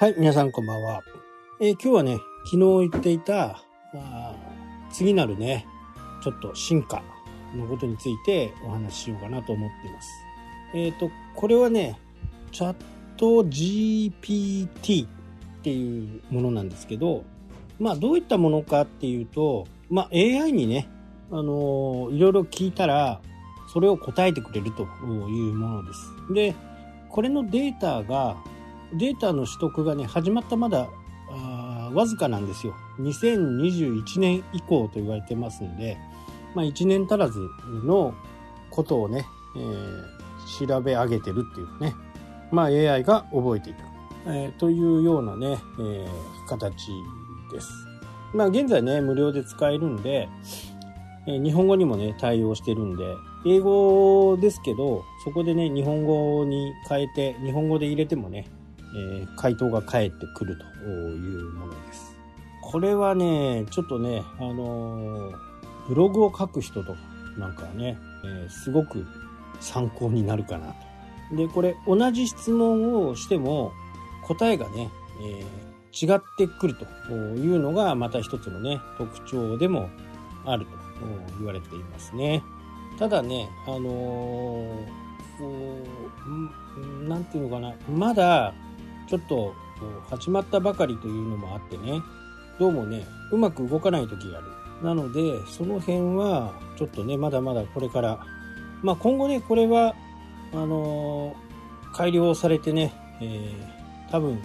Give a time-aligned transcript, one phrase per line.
[0.00, 1.02] はい、皆さんこんばんは。
[1.60, 3.64] えー今日はね、昨日言っていた、
[3.94, 4.36] あ
[4.92, 5.66] 次なるね、
[6.22, 7.02] ちょっと進化
[7.52, 10.08] のことについてお話ししようかなと思っています。
[10.72, 11.98] えっ、と、これはね、
[12.52, 12.76] チャッ
[13.16, 15.08] ト GPT っ
[15.62, 17.24] ていうものなんですけど、
[17.80, 20.88] まあどういったものかっていうと、まあ AI にね、
[21.32, 23.20] あのーいろいろ聞いたら、
[23.72, 26.32] それを答えてくれるというものです。
[26.32, 26.54] で、
[27.08, 28.36] これのデータが、
[28.94, 30.88] データの取得がね、始まったまだ、
[31.92, 32.74] わずかなんですよ。
[33.00, 35.96] 2021年以降と言われてますんで、
[36.54, 37.40] まあ1年足らず
[37.84, 38.14] の
[38.70, 40.18] ことをね、えー
[40.66, 41.94] 調べ上げてるっていうね、
[42.50, 43.84] まあ AI が覚えていた、
[44.26, 46.08] えーというようなね、えー
[46.48, 46.88] 形
[47.52, 47.68] です。
[48.34, 50.28] まあ現在ね、無料で使えるんで、
[51.26, 53.04] えー日本語にもね、対応してるんで、
[53.46, 58.46] 英語ですけど、そこでね、日本語に変えて、日本語で入れてもね、
[58.94, 62.16] えー回答が返ってくるというものです。
[62.62, 65.48] これはね、ちょっとね、あのー
[65.88, 66.98] ブログを書く人とか
[67.38, 69.06] なんかはね、えーすごく
[69.60, 70.74] 参考になるかな
[71.30, 71.36] と。
[71.36, 73.72] で、これ同じ質問をしても
[74.24, 76.74] 答えがね、えー違ってくる
[77.08, 79.88] というのがまた一つのね、特徴でも
[80.44, 80.70] あると
[81.38, 82.42] 言われていますね。
[82.98, 84.86] ただね、あのー
[85.38, 85.82] こ
[86.26, 88.52] うんなんていうのかな、まだ
[89.08, 89.54] ちょっとこ
[90.06, 92.02] う始まったばかりというのもあってね、
[92.58, 94.48] どうもね、うまく動かない時がある。
[94.82, 98.20] なので、その辺はちょっとね、まだまだこれから、
[98.82, 99.94] まあ今後ね、これは、
[100.52, 101.48] あのー
[101.90, 104.38] 改良されてね、えー多分、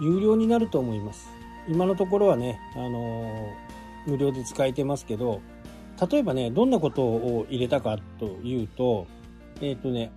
[0.00, 1.28] 有料になると思います。
[1.68, 5.40] 今のところはね、あのー無料で使えてますけど、
[6.10, 9.06] 例えばね、どんなことを入れたかというと、
[9.60, 10.10] えっ、とね、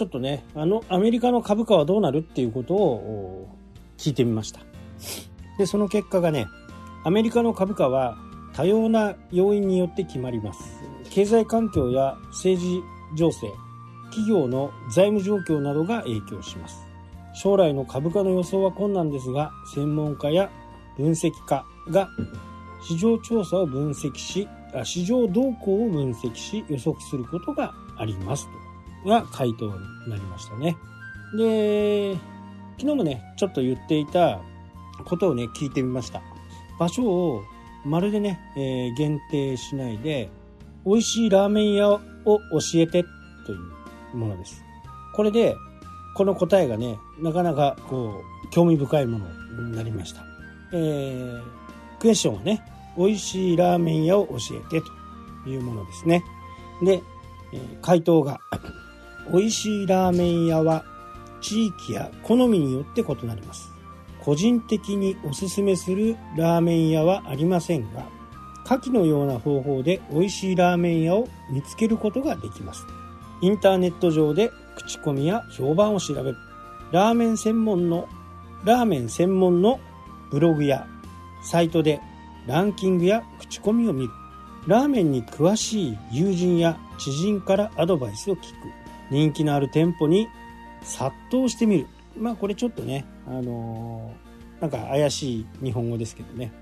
[0.00, 3.50] ちょっとね、あの、アメリカの株価はどうなるっていうことを
[3.98, 4.60] 聞いてみました。
[5.58, 6.46] で、その結果がね、
[7.04, 8.16] アメリカの株価は
[8.54, 10.82] 多様な要因によって決まります。
[11.10, 12.80] 経済環境や政治
[13.14, 13.48] 情勢、
[14.04, 16.78] 企業の財務状況などが影響します。
[17.34, 20.50] 将来の株価の予想は困難ですが、専門家や
[20.96, 22.08] 分析家が
[22.82, 28.59] 市場調査を分析し、あ市場動向を分析し予測することがありますと。
[29.06, 30.76] が回答になりましたね。
[31.36, 32.14] で、
[32.78, 34.40] 昨日もね、ちょっと言っていた
[35.04, 36.22] ことをね、聞いてみました。
[36.78, 37.42] 場所を
[37.84, 40.30] まるでね、えー限定しないで、
[40.84, 42.40] 美味しいラーメン屋を教
[42.74, 43.04] えて
[43.46, 43.56] とい
[44.14, 44.62] うものです。
[45.14, 45.56] これで、
[46.14, 49.26] この答えがね、なかなかこう、興味深いもの
[49.70, 50.22] になりました。
[50.72, 51.42] えー、
[51.98, 52.62] クエスチョンはね、
[52.96, 54.82] 美味しいラーメン屋を教えて
[55.44, 56.22] というものですね。
[56.82, 57.02] で、
[57.52, 58.40] えー回答が、
[59.32, 60.84] 美味しいラーメン屋は
[61.40, 63.70] 地域や好みによって異なります。
[64.20, 68.04] 個人的におすすめするラーメン屋はありませんが、
[68.64, 72.84] 下記のような方法で美味しいラーメン屋を見つけることができます。
[73.40, 76.36] インターネット上で口コミや評判を調べる。
[76.92, 78.08] ラーメン専門の、
[78.64, 79.80] ラーメン専門の
[80.30, 80.86] ブログや
[81.42, 82.00] サイトで
[82.46, 84.10] ランキングや口コミを見る。
[84.66, 88.44] ラーメンに詳しい友人や知人からアドバイスを聞く。
[89.10, 90.28] 人気のある店舗に
[90.82, 91.86] 殺到してみる。
[92.18, 96.52] まあこれちょっとね、あのーなんか怪しい日本語ですけどね。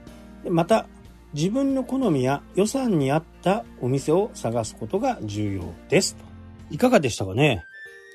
[0.44, 0.86] でまた、
[1.34, 6.24] 自分の好みや予算に合ったお店を探すことが重要ですと。
[6.70, 7.64] いかがでしたかね？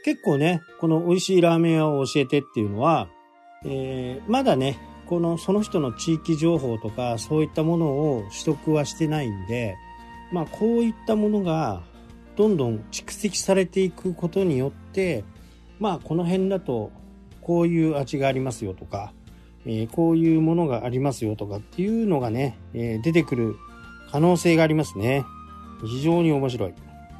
[0.05, 3.09] 結構ね、この美味しいラーメン屋を教えてっていうのは、
[3.65, 9.75] えーまだね、このその人の地域情報とかそういったものを取得はしてないんで、
[10.31, 11.83] まあこういったものが
[12.35, 15.23] どんどん蓄積されていくことによって、
[15.79, 16.91] まあこの辺だと
[17.41, 19.13] こういう味がありますよとか、
[19.65, 23.55] えーこういうものがありますよとかっていうのがね、えー出てくる
[24.11, 25.25] 可能性がありますね。
[25.85, 26.73] 非常に面白い。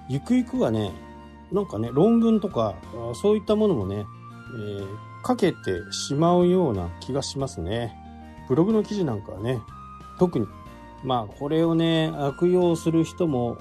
[0.10, 0.92] ゆくゆくはね、
[1.52, 2.76] なんかね、論文とか、
[3.22, 4.06] そういったものもね、
[4.56, 4.88] えー
[5.24, 7.96] かけてしまうような気がしますね。
[8.50, 9.62] ブログの記事なんかはね、
[10.20, 10.48] 特に、
[11.02, 13.58] まあこれをね、悪用する人も、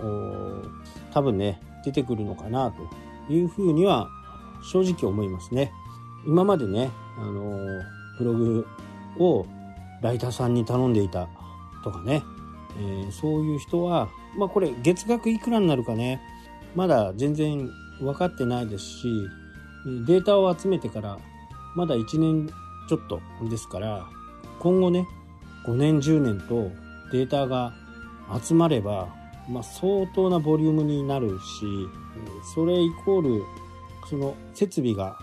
[1.13, 2.73] 多分ね、出てくるのかな
[3.29, 4.09] というふうには
[4.63, 5.73] 正直思いますね。
[6.27, 7.83] 今までね、あの
[8.19, 8.67] ブログ
[9.19, 9.47] を
[10.01, 11.29] ライターさんに頼んでいた
[11.85, 12.23] とかね、
[12.79, 16.21] えーそういう人は、まあこれ月額いくらになるかね、
[16.75, 17.69] まだ全然
[18.01, 19.09] 分かってないですし、
[20.07, 21.19] データを集めてから
[21.75, 22.49] まだ1年
[22.89, 24.07] ちょっとですから、
[24.61, 25.07] 今後ね、
[25.67, 26.71] 5年10年と
[27.13, 27.73] データが
[28.43, 29.09] 集まれば、
[29.49, 31.89] まあ相当なボリュームになるし、
[32.55, 33.45] それイコール、
[34.09, 35.19] その設備が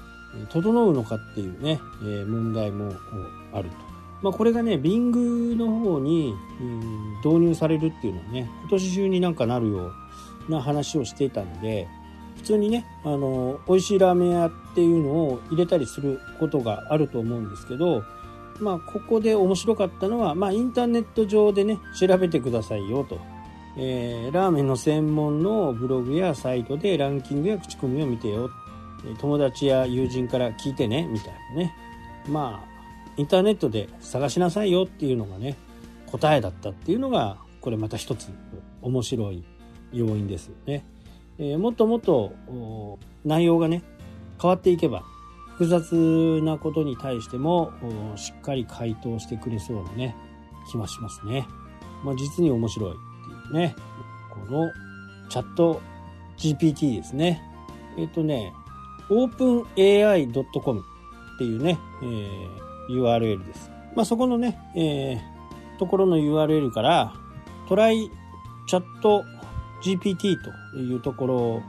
[0.50, 1.80] 整うのかっていうね、
[2.26, 2.94] 問題も
[3.54, 3.76] あると。
[4.22, 6.36] まあ、これがね、Bing の方に、
[7.24, 9.92] 導入されるっていうのはね、今年中になんかなるよ
[10.48, 11.88] うな話をしていたんで、
[12.38, 18.04] 普通にね、あの、美味しいラーメン屋っていうのを入れたりすることがあると思うんですけど、
[18.60, 23.20] まあ、ここで面白かったのは、まあ、インターネット上でね、調べてくださいよと。
[23.82, 28.50] えー、ラーメンの専門のブログやサイトでランキングや口コミを見てよ。
[29.20, 31.74] 友達や友人から聞いてね、みたいなね。
[32.28, 35.56] まあ、インターネットで探しなさいよっていうのがね、
[36.08, 38.28] 答えだったっていうのが、これまた一つ
[38.82, 39.46] 面白い
[39.94, 40.86] 要因ですよね。
[41.38, 42.34] えー、もっともっと
[43.24, 43.82] 内容がね、
[44.42, 45.04] 変わっていけば、
[45.54, 47.72] 複雑なことに対しても
[48.18, 50.18] しっかり回答してくれそうなね、
[50.70, 51.48] 気はしますね。
[52.04, 52.96] まあ、実に面白い
[53.54, 53.76] ね、
[54.32, 54.72] この
[55.30, 55.82] チャット
[56.38, 57.42] GPT ですね。
[57.98, 58.54] えっ、ー、とね、
[59.10, 60.80] openai.com
[61.36, 62.48] っていうね、えー、
[62.90, 63.72] URL です。
[63.96, 67.14] まあ、そこのね、えー、ところの URL から
[67.68, 68.10] トライ
[68.68, 69.24] チャット
[69.84, 70.38] GPT
[70.72, 71.64] というところ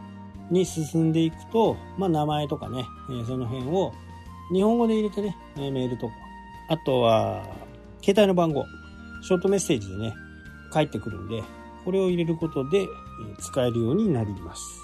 [0.51, 3.93] に進んでいくと、まあ、名前とかね、えー、その辺を
[4.53, 6.15] 日本語で入れてね、メールとか、
[6.69, 7.45] あとは、
[8.03, 8.65] 携帯の番号、
[9.23, 10.15] ショートメッセージでね、
[10.73, 11.43] 返ってくるんで、
[11.85, 12.89] これを入れることで
[13.39, 14.81] 使えるようになります。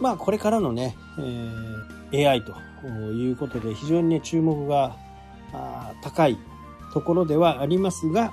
[0.00, 2.54] まあ、これからのね、えー、AI と
[3.12, 4.96] いうことで非常にね、注目が
[6.02, 6.38] 高い
[6.92, 8.32] ところではありますが、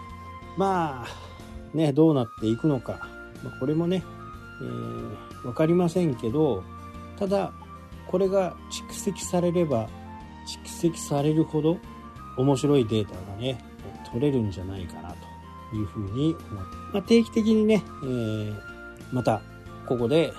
[0.57, 3.07] まあ、ね、どうなっていくのか、
[3.59, 4.03] これもね、
[4.61, 6.63] えー、分かりませんけど
[7.17, 7.53] ただ
[8.07, 9.89] これが蓄積されれば
[10.63, 11.77] 蓄積されるほど
[12.37, 13.63] 面白いデータがね
[14.11, 15.09] 取れるんじゃないかな
[15.69, 18.55] というふうに思って、まあ、定期的にね、えー、
[19.11, 19.41] また
[19.85, 20.33] ここで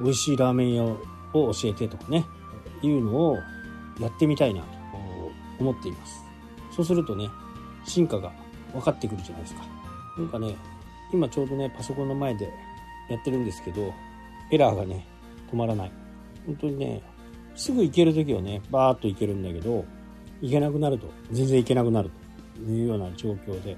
[0.00, 0.98] 美味しいラーメン屋を
[1.32, 2.26] 教えてとかね
[2.82, 3.36] いうのを
[4.00, 4.66] やってみたいなと
[5.58, 6.22] 思っています
[6.74, 7.28] そうするとね
[7.84, 8.32] 進化が
[8.72, 9.62] 分かってくるじゃないですか
[10.18, 10.56] なんかね
[11.12, 12.52] 今ちょうどねパソコンの前で
[13.08, 13.92] やってるんですけど、
[14.50, 15.06] エラーがね、
[15.50, 15.92] 止まらない。
[16.46, 17.02] 本当にね、
[17.54, 19.84] すぐ行ける時はね、バーっと行けるんだけど、
[20.40, 22.10] 行けなくなると、全然行けなくなる
[22.56, 23.76] というような状況で。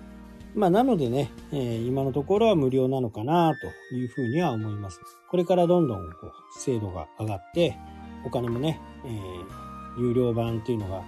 [0.59, 3.53] まあ、なのでね、えー、今のところは無料なのかな
[3.91, 5.01] というふうには思います。
[5.31, 7.79] これからどんどんこう精度が上がって、
[8.25, 11.05] お金もね、えー、有料版っていうのが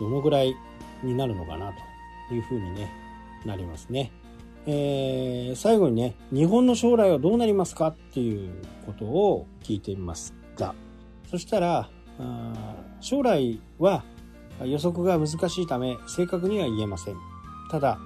[0.00, 0.56] どのぐらい
[1.02, 1.74] になるのかな
[2.28, 2.90] というふうにね、
[3.44, 4.12] なりますね。
[4.64, 10.74] えー、最後にね、日本の将来はどうなりますかっていうことを聞いてみました。
[11.30, 14.04] そしたら、あ将来は
[14.64, 17.16] 予測が難しいため正確には言えません。
[17.70, 17.98] ただ、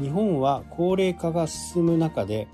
[0.00, 2.48] 日本は高齢化が進む中で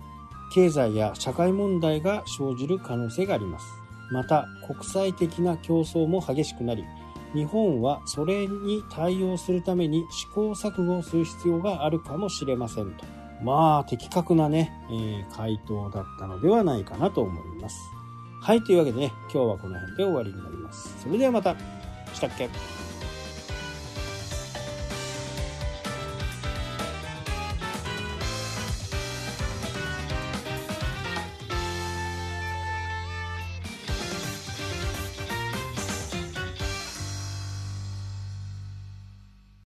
[0.54, 3.66] 経済や社会問題が生じる可能性があります。
[4.12, 6.84] また、国際的な競争も激しくなり、
[7.34, 13.04] 日本はそれに対応するために試行錯誤をする必要があるかもしれませんと。
[13.42, 17.76] まあ、的確なね、えー、回答だったのではないかなと思います。
[18.40, 21.02] はい、というわけでね、今日はこの辺で終わりになります。
[21.02, 21.56] それではまた。
[22.12, 22.50] したっけ？